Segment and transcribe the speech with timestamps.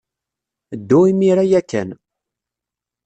[0.79, 1.89] Ddu imir-a ya kan.